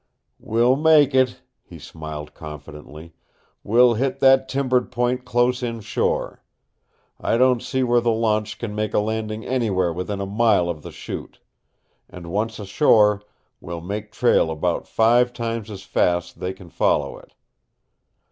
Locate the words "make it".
0.77-1.43